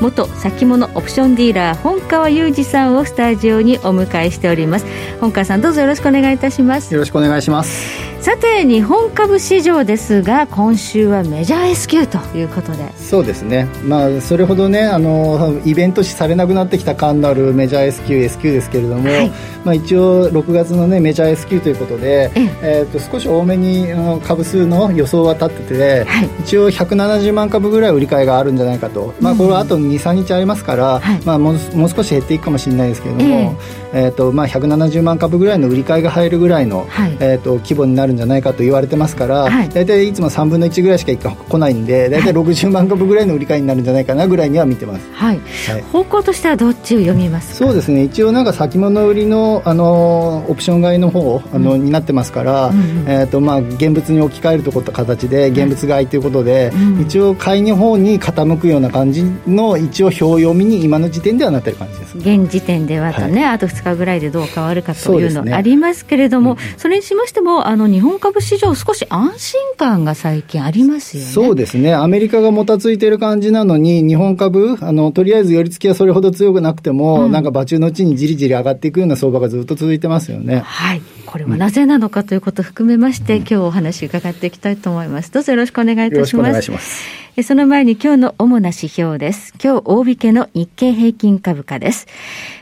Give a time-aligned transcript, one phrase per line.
[0.00, 4.86] 元先物オプションディーラー本川裕二さんをスタジオにお迎えしております。
[5.20, 6.92] 本川さんどうぞよろしくお願いいたします。
[6.94, 8.17] よろしくお願いします。
[8.20, 12.92] さて日本株市場ですが今週はメジャー S q ということで。
[12.96, 13.68] そうですね。
[13.84, 19.30] まあそれほどねあのイベント視されなくなってきた感のあるメジャー S q S q ですけれども、はい、
[19.64, 22.30] まあ一応6月のねメジャー S q ということで
[22.62, 23.86] えー、と少し多めに
[24.24, 33.56] 株数の予想は立ってて、はい、一応170万株ぐらい売り買いがあるんじゃないかと、まあこれはあと23日ありますから、はい、まあもうもう少し減っていくかもしれないですけれども、
[33.92, 48.04] えー、えーとまあ170万株ぐらいの売り買いが入るぐらいの、はい、えー、と規模になるんじゃないかと言われてますから、はい、大体いつも3分の1ぐらいしか来ないんで大体60万株ぐらいの売り買いになるんじゃないかなぐらいには見てます、はい、はい、方向としてはどっちを読みますそうですね。
[48.04, 62.18] 一応なんか先物売りのあのオプション買いの方あの、うん、になってますから、うんうん、えーとまあ、現物に置き換えるところと形で現物買いということで、うん、一応買いの方に傾くような感じの一応表読みに今の時点ではなってる感じです。
[62.18, 71.30] 現時点ではとね、はい、あと2日ぐらいでどう変わるかというのありますけれども、そ、ねうん、それにしましてもあの日本株市場少し安心感が最近ありますよね。
[71.30, 71.94] そうですね。
[71.94, 80.60] アメリカがもたついてる感じなのに、日本株、あの、とりあえず寄り付きはそれほど強くなくても、うん、なんか場中のうちにじりじり上がっていくような相場がずっと続いてますよね。
[80.60, 81.02] はい。
[81.26, 85.32] これはなぜなのかということを含めまして、うん、今日お話伺っていきたいと思います。
[85.32, 86.18] どうぞよろしくお願いいたします。
[86.18, 87.27] よろしくお願いします。
[87.42, 89.54] その前に今日の主な指標です。
[89.62, 92.08] 今日大引けの日経平均株価です。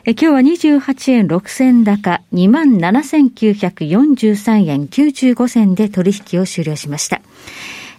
[0.05, 7.23] 今日は28円6銭高、27,943円95銭で取引を終了しました。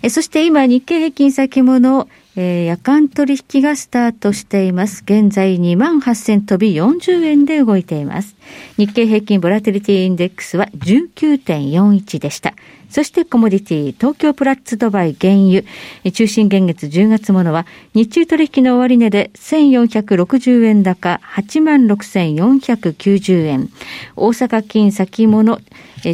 [0.10, 5.02] そして今日経平均先物、えー、夜間取引がスタートしています。
[5.04, 8.36] 現在2万8000飛び40円で動いています。
[8.78, 12.54] 日経平均ボラテリティインデックスは19.41でした。
[12.90, 15.64] そしてコモディティ、東京プラッツドバイ原油、
[16.12, 23.70] 中心現月10月ものは、日中取引の終値で1460円高、86,490円。
[24.16, 25.60] 大阪金先物、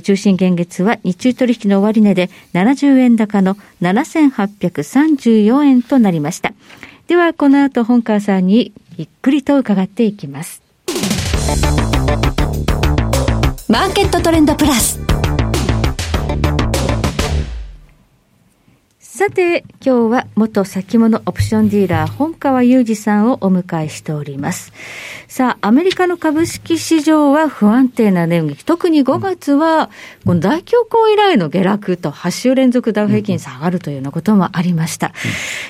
[0.04, 6.54] 中心現月は日中取引の終値で70円高の7834円となりました。
[7.08, 10.62] では、この後本川さんにゆっくりと伺っていきます。
[13.70, 15.00] マーケットトレンドプラス。
[19.16, 24.74] さて、今日は元先物オプションディーラー、本川裕二さんをお迎えしております。
[25.28, 28.64] さあ、アメリカの株式市場は不安定な値動き。
[28.64, 29.92] 特に5月は、
[30.26, 35.14] この大恐慌以来の下落と8週連続ダウ平均下がるというようなこともありました。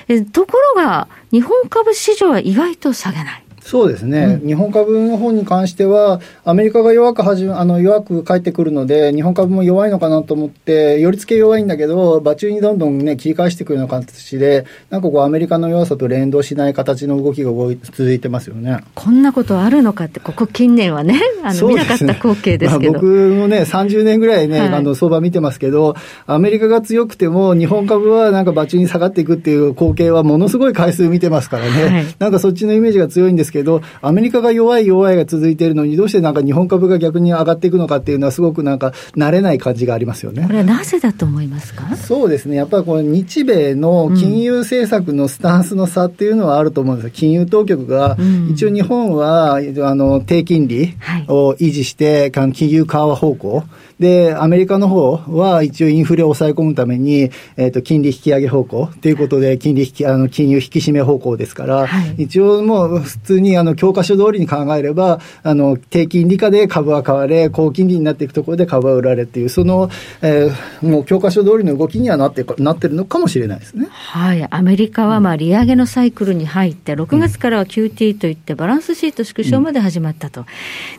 [0.08, 3.43] うん、ところが、日本株市場は意外と下げない。
[3.64, 17.52] そうですね、うん、日本株の方に関しては、アメリカが弱く始めあの弱く返ってくるので、日本株も弱いのかなと思って、寄り付け弱いんだけど、場中にどんどん、ね、切り返してくるような形で、なんかこう、アメリカの弱さと連動しない形の動きが
[17.84, 18.84] 続いてますよね。
[18.94, 25.96] こんなことあるのかって、ここ近年はね、あの、見なかった光景ですけど、まあ、僕もね、30年ぐらいね、はい、あの相場見てますけど、
[26.26, 40.42] アメリカが強くても、日本株はなんか場中に下がっていくっていう光景は、ものすごい回数見てますからね、はい、なんかそっちのイメージが強いんですけど、アメリカが弱い弱いが続いているのに、どうしてなんか日本株が逆に上がっていくのかっていうのは、すごくなんか、慣れない感じがありますよね。
[40.46, 41.96] これはなぜだと思いますか？
[41.96, 48.18] そうですね、やっぱりこの日米の金融政策のスタンスの差っていうのはあると思うんですよ、金融当局が、
[48.50, 50.96] 一応日本は、あの低金利
[51.28, 53.62] を維持して、金融緩和方向。
[54.04, 69.88] で、アメリカの方は一応インフレを抑え込むために、えっ、ー、と、金利引き上げ方向ということで、金利引き、あの、金融引き締め方向ですから、はい、一応もう普通にあの、教科書通りに考えれば、あの、低金利下で株は買われ、高金利になっていくところで株は売られっていう、その、
[70.20, 73.86] えー、もう教科書通りの動きにはなってなってるのかもしれないですね。
[73.90, 74.46] はい。
[74.50, 80.42] アメリカはまあ、利上げのサイクルに入って、6月からは QT といって、バランスシート縮小まで始まったと。
[80.42, 80.46] うん、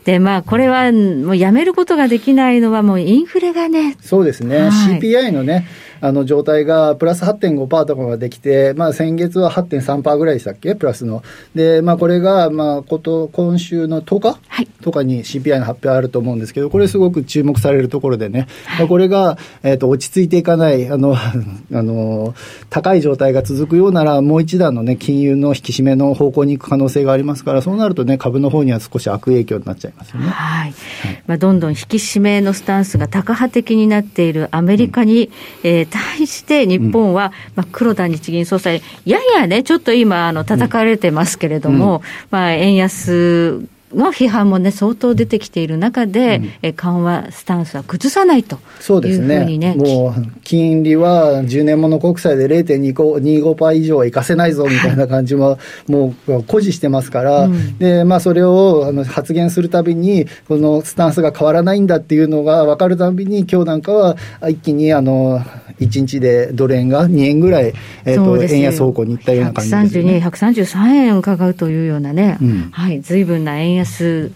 [0.06, 3.98] で、まあ、これはもうやめることができないのは、もうインフレがね。
[4.02, 4.70] そうですね。
[4.70, 5.68] はい、CPI のね、
[6.02, 11.24] あの状態がプラス8.5%とかができて、まあ、先月は8.3%ぐらいでしたっけ、プラスの。
[11.54, 21.34] で、まあ、これが、まあ、こと今週の10日、はい、とかに CPI の発表あると思うんですけど、これすごく注目されるところでね、はい、これが、えーと、落ち着いていかない、あの、 あ
[21.72, 22.34] の、
[22.70, 30.28] 高い状態が続くようなら、もう一段のね、金融の引き締めの方向に行く可能性がありますから、そうなるとね、株の方には少し悪影響になっちゃいますよね。
[30.28, 30.74] はい。
[31.02, 35.32] はい、まあ、どんどん引き締めのスタンスがタカ派的になっているアメリカに、うん、
[35.64, 42.02] えー、対して日本は、まあ、黒田日銀総裁、ややね、ちょっと今、あの、叩かれてますけれども、うん、
[42.32, 55.58] まあ、円安の批判もね、相当出てきている中で、うん、緩和スタンスは崩さないとそうですね、ねもう金利は10年もの国債で0.25%以上はいかせないぞみたいな感じも、
[55.88, 64.18] もう誇示してますから、うん、でまあ、それをあの発言するたびに、このスタンスが変わらないんだっていうのが分かるたびに、今日なんかは
[64.50, 65.42] 一気にあの
[65.80, 67.74] 1日でドル円が2円ぐらい、
[68.06, 73.85] えーと、円安方向にいったような感じです、ね、132、133円伺うというようなね、うん、はい、随分な円安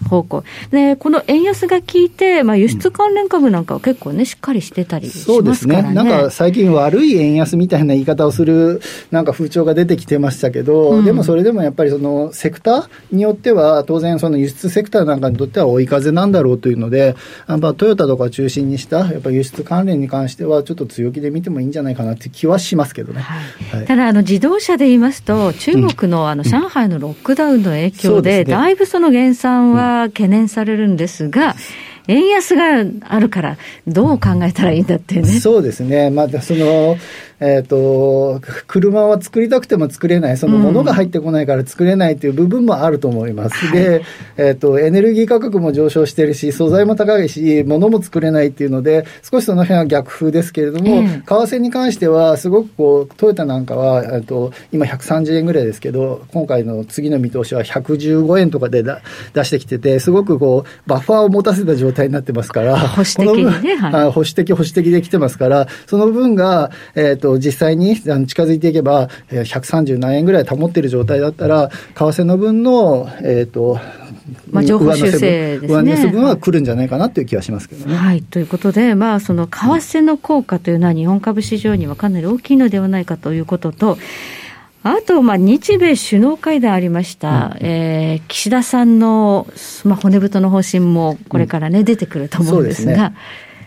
[0.08, 0.44] 方向。
[0.70, 5.38] で、この円安が効いて、まあ、輸出関連株なんかは結構ね、しっかりしてたりしますからね。
[5.38, 5.94] そうですね。
[5.94, 8.80] なんか最近悪い円安みたいな言い方をする、
[9.10, 17.16] なんか風潮が出てきてましたけど、うん、でもそれでもやっぱりそのセクターによっては、当然その輸出セクターなんかにとっては追い風なんだろうというので、
[17.48, 23.20] やっぱトヨタとか中心にした、やっぱ輸出関連に関しては、ちょっと強気で見てもいいんじゃないかなって気はしますけどね。
[23.20, 31.54] はいはい、ただあの、自動車で言いますと、中国のあの上海のロックダウンの影響で、だいぶその減さんは懸念されるんですが、
[32.08, 33.56] 円安があるから、
[33.86, 35.24] どう考えたらいいんだってね。
[35.40, 36.10] そうですね。
[36.10, 36.96] まあ、その、
[37.40, 43.66] えっ、ー、と、車は作りたくても作れない、そのものが入ってこないから作れないという部分もあると思います。
[43.66, 44.02] うん、で、
[44.36, 59.00] えっ、ー、と、エネルギー価格も上昇してるし、素材も高いし、物も作れないっていうので、少しその辺は逆風ですけれども、うん、為替に関しては、すごくこう、トヨタなんかは、えっと、今130円ぐらいですけど、今回の次の見通しは115円とかでだ
[59.32, 68.12] 出してきてて、すごくこう、バッファーを持たせた状態になってますから、保守的にね、はい、保守的、保守的できてますから、その分が、えっ、ー、と、実際に近
[68.42, 73.78] づいていけば、130何円ぐらい保っている状態だったら、為替の分の、えっ、ー、と、
[74.50, 75.68] まあ、情報修正ですね。
[75.68, 77.96] 上乗せ分は来るんじゃないかなという気はしますけどね。
[77.96, 83.98] はい、ということで、まあ、その為替の効果というのは、日本株市場にはかなり大きいのではないかということと、
[84.82, 89.46] あと、まあ、日米首脳会談ありました、うん、えー、岸田さんの、
[89.84, 92.92] まあ、骨太の方針もこれからね、うん、出てくると思うんですが。
[92.92, 93.14] そうですね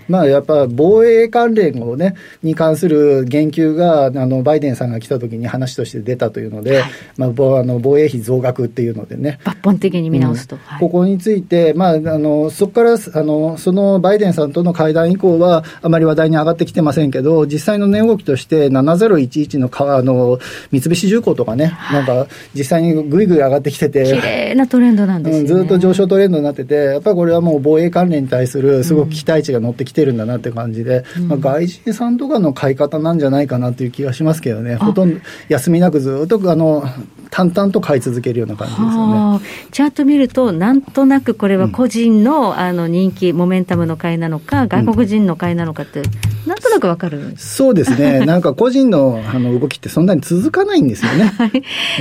[0.07, 7.31] まあ、やっぱ防衛関連をね、に関する言及が、あの、バイデンさんが来た時に話として出たというので、はい、まあ、あ
[7.63, 9.39] の防衛費増額っていうのでね。
[9.43, 10.55] 抜本的に見直すと。
[10.55, 10.61] うん。
[10.61, 20.39] はい、ここについて、まあ、あの、そこから、あの、そのバイデンさんとの会談以降は、あまり話題に上がってきてませんけど、実際の値動きとして、7011のあの
[20.71, 36.83] 三菱重工とかね、はい、なんか、実際にぐいぐい上がってきてて、綺麗なトレンドなんですね、うん、ずっと上昇トレンドになってて、やっぱりこれはもう防衛関連に対するすごく期待値が乗ってきてるんだなって感じで、うん、まあ、外人さんとかの買い方なんじゃないかなという気がしますけどね、ほとんど休みなくずっとあの
[37.29, 39.45] 淡々と買い続けるような感じですよね。
[39.71, 46.03] チャート見ると、なんとなくこれは個人のうん、あの人気、モメンタムの買いなのか、外国人の買いなのかって、
[46.45, 47.33] なんとなくわかる。
[47.37, 51.31] そうですね、 なんか個人のあの動きってそんなに続かないんですよね。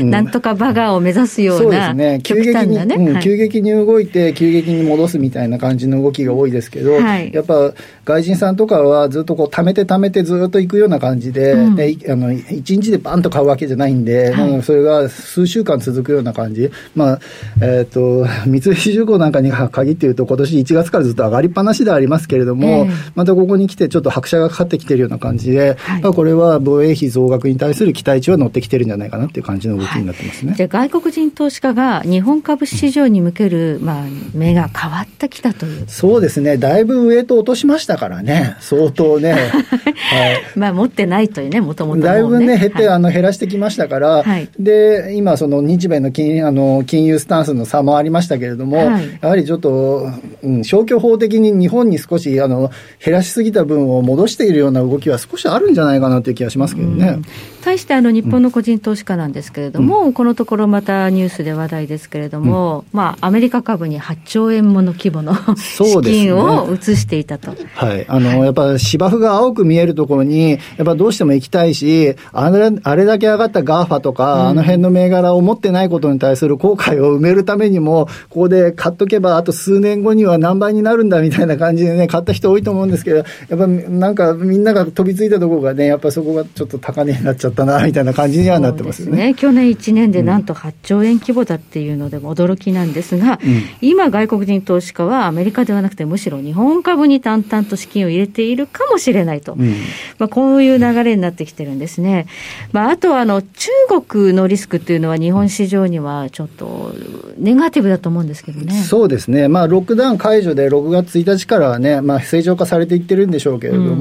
[0.00, 2.94] うん、なんとかバガーを目指すような、そうですね、急激に、ね。
[2.96, 7.72] うん、急激に動いて、急激に戻すみたいな感じの動きが多いですけど、はい、やっぱ
[8.04, 17.20] 外人さんとかはずっとこう、貯めて貯めてずっといくような感じで、うん、であの1日でバンと買うわけじゃないんで、はい、それが数週間続くような感じ、まあ
[17.60, 35.84] えーと、三菱重工なんかに限って言うと、今年1月からずっと上がりっぱなしではありますけれども、えー、またここに来て、ちょっと拍車がかかってきてるような感じで、はい、まあ、これは防衛費増額に対する期待値は乗ってきてるんじゃないかなっていう感じの動きになってますね、はい、じゃあ、外国人投資家が日本株市場に向ける、まあ、目が変わってきたという。
[35.88, 39.32] そうですね、だいぶウエイト落としましたからね、相当ね。
[39.32, 50.10] はい、まあ持ってないというね、もともと、ね、だいぶね、減って、はい、あの減らしてきましたから、はい、で今、その日米の金あの金融スタンスの差もありましたけれども、はい、やはりちょっと、
[50.42, 52.70] うん、消去法的に日本に少しあの
[53.04, 57.20] 減らしすぎた分を戻しているような動きは少しあるんじゃないかなという気がしますけどね。
[57.62, 67.54] 対してあの日本の個人投資家なんですけれども、うん、このところまたニュースで話題ですけれども、うん、まあ、アメリカ株に8兆円もの規模の資金を移していたと。
[67.74, 83.26] はい、あの、やっぱ芝生が青く見えるところに、やっぱどうしても行きたいし、あれあれだけ上がった GAFA とか、うん、あの辺の銘柄を持ってないことに対する後悔を埋めるためにも、ここで買っとけば、あと数年後には何倍になるんだみたいな感じでね、買った人多いと思うんですけど、やっ
[83.56, 83.66] ぱ
[84.12, 89.28] なんかみんなが飛びついたところがね、やっぱりそこがちょっと高値になっちゃったな、 みたいな感じにはなってますよね。
[89.28, 99.74] ね去年1年でなんと8兆円規模だっていうのでも驚きなんですが、うん、今、外国人投資家はアメリカではなくて、むしろ日本株に淡々と資金を入れているかもしれないと、うん、
[100.18, 102.26] まあ、こういう流れになってきてるんですね。
[102.72, 103.70] まあ、あとはあの中
[104.02, 106.94] 国のリスクっていうのは、日本市場にはちょっと
[107.38, 108.74] ネガティブだと思うんですけどね。
[108.74, 113.98] そうですね、まあ、ロックダウン解除で6月1日からはね、まあ、正常化されていってるんでしょうけれども、うん、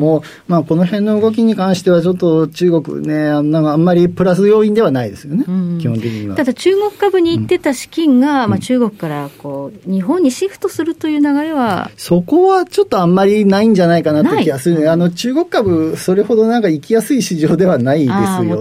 [0.48, 6.36] まあ、この辺の動きに関しては、ちょっと中国ね、あんあんまりプラス要因ではないですよね、うん、基本的には。
[6.36, 18.52] ただ、中国株に行ってた資金が、うん、まあ、中国からこう日本にシフトするという流れはそこはちょっとあんまりないんじゃないかなって気がする、ね、あの中国株、それほどなんか行きやすい市場ではないですよね。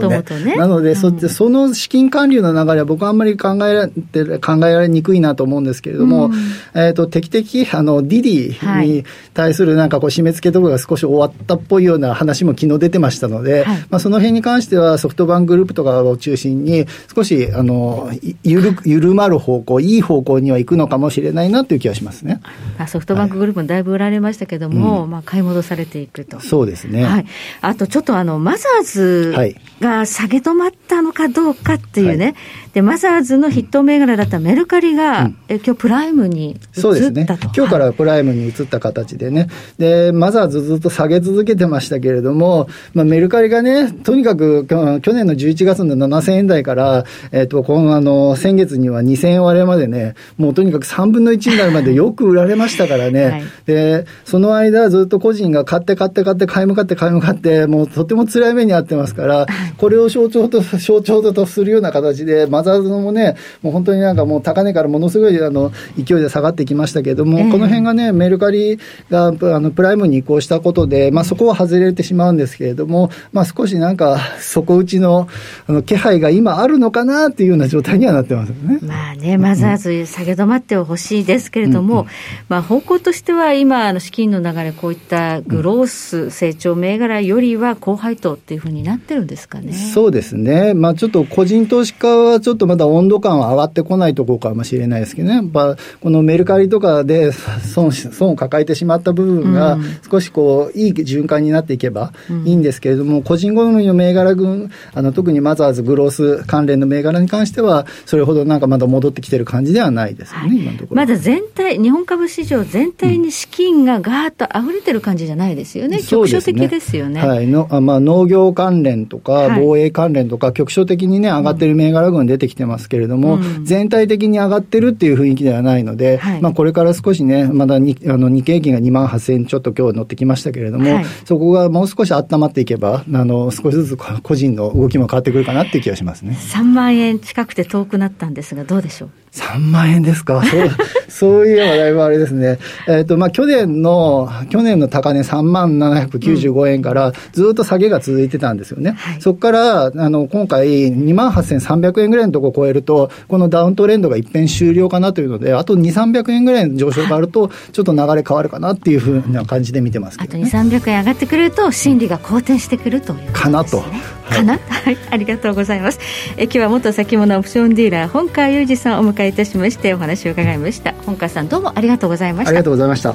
[0.44, 0.56] ね。
[0.56, 6.30] なので、そその資金管理の流れは、僕はあんまり考えられ考えられにくいなと思うんですけれども、
[6.74, 9.04] えーと、と的々あの、ディディに
[9.34, 18.10] 対するなんかこう締め付けとかが少し終わったっぽいような話も昨日出てましたので、はい、まあ、その辺に関してはソフトバンクグループとかを中心に、少しあの
[18.42, 22.40] ゆる 緩まる方向、いい方向には行くのかもしれないなという気がしますね。
[22.86, 26.40] ソフトバンクグループもだいぶ売られましたけども、はい、まあ、買い戻されていくと。
[26.40, 27.26] そうですね、はい、
[27.60, 29.34] あとちょっとあのマザーズ
[29.80, 32.34] が下げ止まったのかどうかっていうね、はい、
[32.72, 36.80] でマザーズの筆頭銘柄だったメルカリが、うん、え今日プライムに移ったと。
[36.80, 39.48] そうですね、今日からプライムに移った形でね、
[39.78, 59.46] でマザーズずっと下げ続けてましたけれども、まあ、メルカリがね、とにかく去年の11月の7000円台から、えっ、ー、と、このあの先月には2000円割れまでね、もうとにかく3分の1になるまでよく売られましたからね、はい、でその間、ずっと個人が買って買って買って、買い向かって買い向かって、もうとても辛い目に遭ってますから、
[59.76, 68.78] これを象徴と象徴とするような形で、マザーズもね、もう本当になんかもう高値からものすごいあの勢いで下がってきましたけれども、えー、この辺がね、メルカリ
[69.10, 75.28] があのプライムに移行したことで、まあ、そこは外れてしまうんですけれども、まあ、少しなんか、底打ちの
[75.66, 78.78] あの気配が今あるのかなっていうような状態にはなってますよね。
[78.82, 82.06] まあね、マザーズ下げ止まってほしいですけれども、うんうん、
[82.48, 89.72] まあ、方向としては今、あの資金の流れ、こういったグロース成長銘柄よりは高配当っていうふうになってるんですかね。
[89.72, 90.74] そうですね。
[90.74, 95.34] まあ、ちょっと個人投資家はちょっとまだ温度感は上がってこないところかもしれないですけどね。
[95.36, 99.78] やっぱ、このメルカリとかで損損を抱えてしまった部分が
[100.10, 102.12] 少しこう、いい循環になっていけば
[102.44, 110.96] いいんですけれども、うん、個人好みの銘柄群、あの特にマザーズ、グロース関連の銘柄に関しては、それほどなんかまだ戻ってきてる感じではないですよね、はい、今のところ。
[110.96, 117.20] まだ全体、日本株市場全体に資金がガーッと溢れてる感じじゃないですよね、うん、局所的ですよね。
[117.20, 117.46] はい。
[117.46, 136.36] のあまあ、農業関連とか、防衛関連とか、局所的にね、上がってる銘柄群出てきてますけれども、うん、全体的に上がってるっていう雰囲気ではないので、はい、まあ、これから少しね、まだにあの日経平均が2万8000円ちょっと今日乗ってきましたけれども、はい、そこがもう少し温まっていけば、あの少しずつ個人の動きも変わってくるかなっていう気がしますね。
[136.38, 140.70] 3万円近くて遠くなったんですが、どうでしょう？3万円ですか、そう
[141.08, 163.82] そういえばだいぶあれですね、えーとまあ、去年の去年の高値3万795円からずっと下げが続いてたんですよね、うんそこからあの今回、2万8300円ぐらいのところを超えると、このダウントレンドが一変終了かなというので、あと2、300円ぐらいの上昇があると、ちょっと流れ変わるかなっていうふうな感じで見てますけど、ね、あと2、300円上がってくると、心理が好転してくるという、ね、かなと。
[164.30, 165.98] かな、はい、ありがとうございます。
[166.36, 170.92] え今日は元先物オプションディーラー本川裕二さんをお迎えいたしましてお話を伺いました。
[171.04, 172.50] 本川さんどうもありがとうございました。
[172.50, 173.14] ありがとうございました。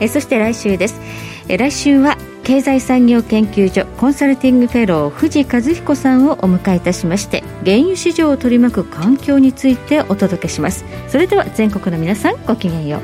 [0.00, 1.00] えそして来週です。
[1.48, 13.00] え来週は経済産業研究所コンサルティングフェロー藤和彦さんをお迎えいたしまして原油市場を取り巻く環境についてお届けしますそれでは全国の皆さんごきげんよう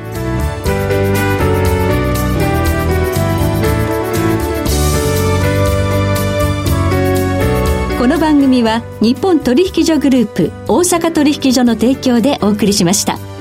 [7.98, 13.31] この番組は日本取引所グループ大阪取引所の提供でお送りしました。